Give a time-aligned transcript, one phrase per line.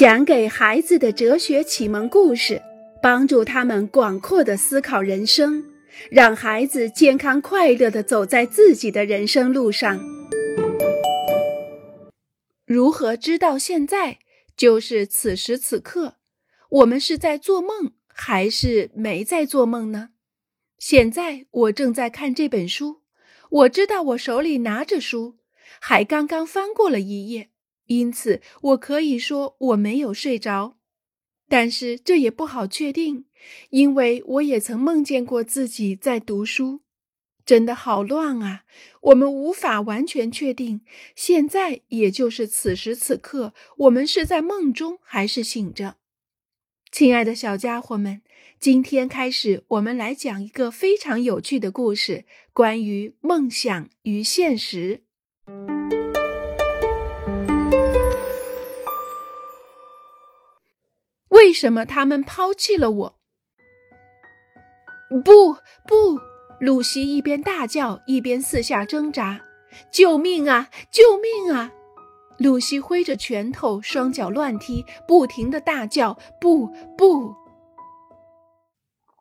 [0.00, 2.62] 讲给孩子的哲学启蒙故事，
[3.02, 5.62] 帮助他们广阔的思考人生，
[6.10, 10.00] 让孩子健康快乐的走在自己的人生路上。
[12.64, 14.20] 如何知道现在
[14.56, 16.14] 就是此时此刻？
[16.70, 20.12] 我们是在做梦，还是没在做梦呢？
[20.78, 23.02] 现在我正在看这本书，
[23.50, 25.36] 我知道我手里拿着书，
[25.78, 27.49] 还刚刚翻过了一页。
[27.90, 30.76] 因此，我可以说我没有睡着，
[31.48, 33.24] 但是这也不好确定，
[33.70, 36.82] 因为我也曾梦见过自己在读书，
[37.44, 38.62] 真的好乱啊！
[39.00, 40.82] 我们无法完全确定，
[41.16, 45.96] 现在也就是此时此刻，我们是在梦中还是醒着？
[46.92, 48.22] 亲爱的小家伙们，
[48.60, 55.02] 今天开始，我们来讲一个非常有趣的故事，关于梦想与现实。
[61.50, 63.18] 为什么他们抛弃了我？
[65.24, 66.20] 不不！
[66.60, 69.40] 露西一边大叫，一边四下挣扎
[69.90, 70.70] ：“救命啊！
[70.92, 71.72] 救命啊！”
[72.38, 77.34] 露西挥着拳头，双脚乱踢，不停的大叫：“不不！”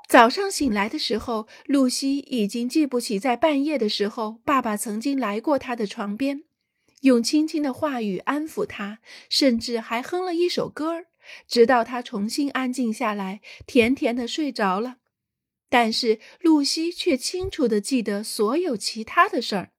[0.07, 6.43] 早上醒来的时候，露西已经记不起在半夜的时候，爸爸曾经来过她的床边，
[7.01, 11.07] 用轻轻的话语安抚她，甚至还哼了一首歌儿。
[11.47, 14.97] 直到他重新安静下来，甜甜的睡着了，
[15.69, 19.71] 但是露西却清楚的记得所有其他的事儿。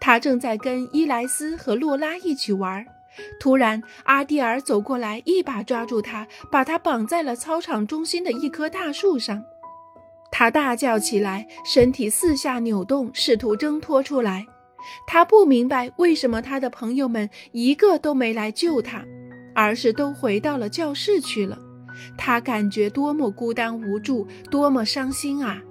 [0.00, 2.86] 他正在跟伊莱斯和洛拉一起玩，
[3.40, 9.44] 突然阿蒂尔走过来，一把抓住他，把他绑在了操场中心的一棵大树上。
[10.30, 14.46] 他大叫起来，身体四下扭动，试图挣脱出来。
[15.06, 19.04] 他不明白为什么他的朋友们一个都没来救他，
[19.54, 21.58] 而是都回到了教室去了。
[22.16, 25.62] 他感觉多么孤单无助，多么伤心啊！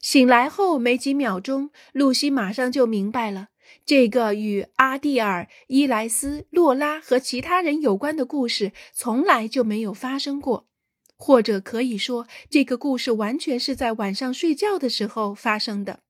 [0.00, 3.48] 醒来后没几秒钟，露西马上就明白了，
[3.84, 10.66] 这个与阿蒂尔、伊莱斯、洛拉和其他人有关的故事从来就没有发生过，
[11.16, 16.00] 或者可以说，这个故事完全是在晚上睡觉的时候发生的。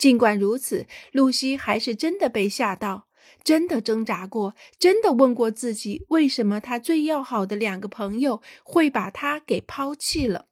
[0.00, 3.06] 尽管如此，露西还是真的被吓到，
[3.44, 10.46] 真的挣扎过，真的问过自己，为什么她最要好的两个朋友会把她给抛弃了？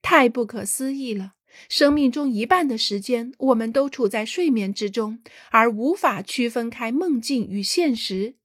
[0.00, 1.32] 太不可思议了！
[1.68, 5.18] 生命中一半的时间，我们都处在睡眠之中，
[5.50, 8.36] 而无法区分开梦境与现实。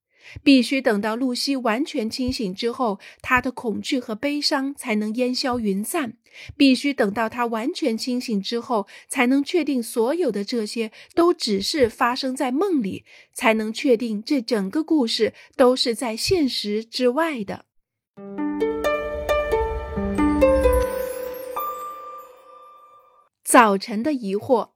[0.43, 6.17] 必须等到露西完全清醒之后，她的恐惧和悲伤才能烟消云散。
[6.55, 17.65] 必须等到他完全清醒之后，才能确定所有的这些都只是发生在梦里，才能确定这整个故事都是在现实之外的。
[23.43, 24.71] 早晨的疑惑。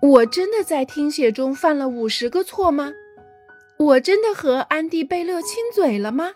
[0.00, 2.92] 我真的在听写中犯了五十个错吗？
[3.78, 6.34] 我真的和安迪贝勒亲嘴了吗？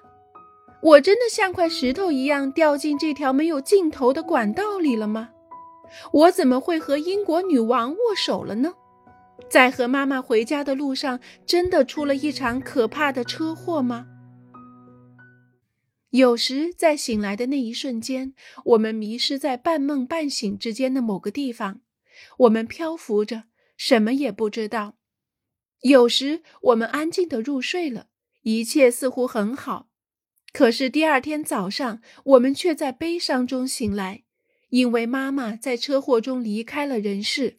[0.87, 5.31] 我真的像块石头一样掉进这条没有尽头的管道里了吗？
[6.13, 8.73] 我怎么会和英国女王握手了呢？
[9.51, 14.07] 在和妈妈回家的路上，真的出了一场可怕的车祸吗？
[16.11, 21.81] 有时在醒来的那一瞬间，我们迷失在半梦半醒之间的某个地方，
[22.39, 23.45] 我们漂浮着。
[23.77, 24.95] 什么也不知道。
[25.83, 28.07] 有时我们安静的入睡了，
[28.43, 29.86] 一切似乎很好。
[30.57, 34.23] 可是第二天早上，我们却在悲伤中醒来，
[34.71, 37.59] 因为妈妈在车祸中离开了人世。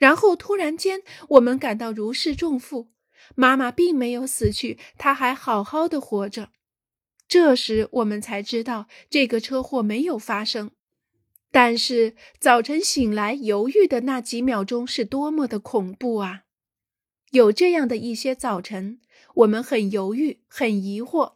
[0.00, 2.88] 然后突然间，我们感到如释重负，
[3.36, 6.50] 妈妈并没有死去，她还好好的活着。
[7.28, 10.72] 这时我们才知道，这个车祸没有发生。
[11.52, 16.42] 但是早晨醒来犹豫的那几秒钟是多么的恐怖啊！
[17.30, 18.98] 有这样的一些早晨，
[19.36, 21.34] 我们很犹豫，很疑惑，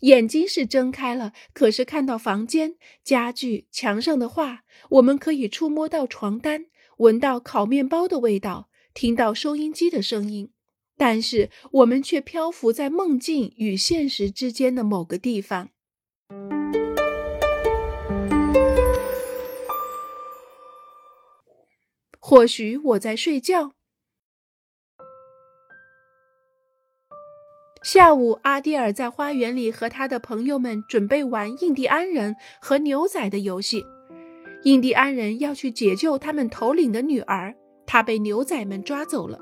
[0.00, 6.66] 眼睛是睁开了，可是看到房间、家具、墙上的画，我们可以触摸到床单，
[6.98, 10.50] 闻到烤面包的味道，听到收音机的声音，
[10.96, 15.70] 但是我们却漂浮在梦境与现实之间的某个地方。
[22.18, 23.72] 或许我在睡觉。
[27.92, 33.84] 下午，阿蒂尔在花园里和他的朋友们准备玩印第安人和牛仔的游戏。
[34.62, 37.54] 印第安人要去解救他们头领的女儿，
[37.84, 39.38] 他被牛仔们抓走了。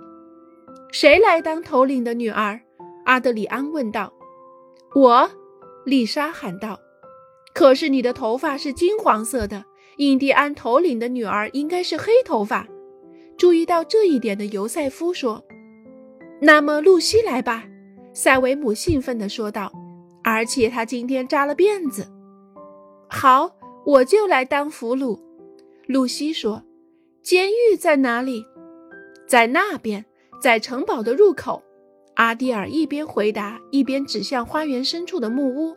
[0.91, 2.61] 谁来当头领的女儿？
[3.05, 4.13] 阿德里安问道。
[4.97, 5.31] 我，
[5.85, 6.77] 丽莎喊道。
[7.55, 9.65] 可是你的头发是金黄色的，
[9.99, 12.67] 印第安头领的女儿应该是黑头发。
[13.39, 15.45] 注意到这一点的尤塞夫说
[16.43, 17.67] ：“那么露西来吧。”
[18.23, 19.73] 塞维姆兴奋地说道。
[20.23, 22.07] 而且他今天扎了辫子。
[23.09, 23.51] 好，
[23.87, 25.19] 我就来当俘虏。
[25.87, 26.63] 露西说
[27.25, 28.45] ：“监狱在哪里？”
[29.27, 30.05] 在那边，
[30.39, 31.63] 在城堡的入口。
[32.17, 35.75] 阿蒂尔一边回答，一边指向花园深处的木屋。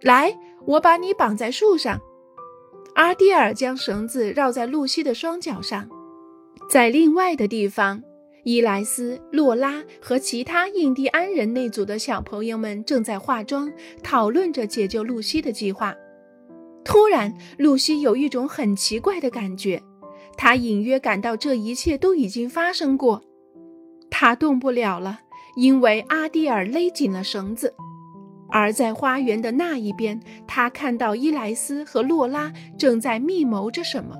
[0.00, 0.36] 来，
[0.66, 2.00] 我把你绑在树上。
[2.96, 5.88] 阿蒂尔将绳子绕在露西的双脚上。
[6.68, 8.02] 在另外的地方，
[8.48, 13.70] 伊莱斯、洛拉和其他印第安人那组的小朋友们正在化妆，
[14.02, 15.94] 讨论着解救露西的计划。
[16.82, 19.82] 突然，露西有一种很奇怪的感觉，
[20.34, 23.22] 她隐约感到这一切都已经发生过。
[24.08, 25.20] 她动不了了。
[25.54, 27.74] 因为阿蒂尔勒紧了绳子，
[28.48, 34.16] 而在花园的那一边，他看到伊莱斯和洛拉正在密谋着什么。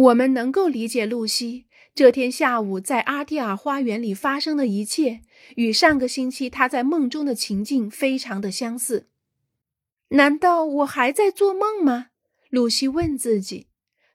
[0.00, 5.20] 我们能够理解露西这天下午在阿蒂尔花园里发生的一切，
[5.56, 9.08] 与上个星期她在梦中的情境非常的相似。
[10.08, 12.06] 难道我还在做梦吗？
[12.48, 13.66] 露西问自己。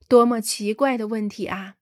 [0.08, 1.76] 多么奇怪的问题啊！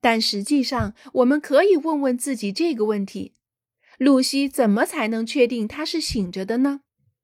[0.00, 3.34] 但实际上，我们可以问问自己这个问题：
[3.98, 6.80] 露西怎么才能确定她是醒着的呢？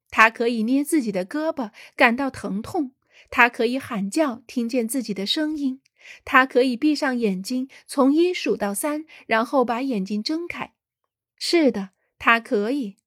[0.09, 2.91] 她可以捏自己的胳膊，感到疼痛；
[3.29, 5.79] 她可以喊叫，听见自己的声音；
[6.25, 10.73] 他可以闭上眼睛，从一数到三，然后把眼睛睁开。
[11.37, 12.97] 是的，他可以。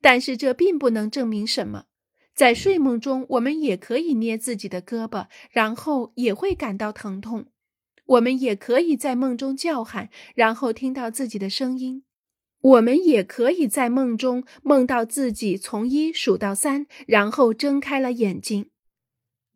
[0.00, 1.86] 但是这并不能证明什么。
[2.34, 7.46] 在睡梦中，我们也可以捏自己的胳膊，然后也会感到疼痛。
[8.06, 12.04] 我们也可以在梦中叫喊，然后听到自己的声音。
[12.60, 18.70] 我们也可以在梦中梦到自己从一数到三，然后睁开了眼睛。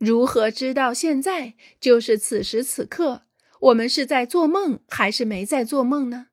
[0.04, 3.22] 如何知道现在就是此时此刻？
[3.60, 6.26] 我们是在做梦还是没在做梦呢？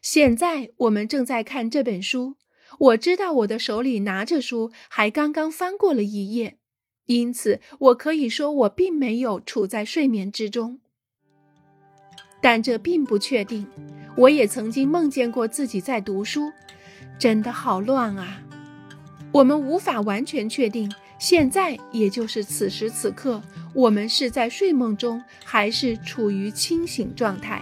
[0.00, 2.36] 现在我们正在看这本书。
[2.78, 6.56] 我知道我的手里拿着书，还刚刚翻过了一页，
[7.04, 10.80] 因此我可以说我并没有处在睡眠之中。
[12.40, 13.66] 但这并不确定。
[14.16, 16.50] 我也曾经梦见过自己在读书，
[17.18, 18.42] 真的好乱啊！
[19.32, 20.90] 我们无法完全确定，
[21.20, 23.42] 现在也就是此时此刻，
[23.74, 27.60] 我们是在睡梦中，还是处于清醒状态。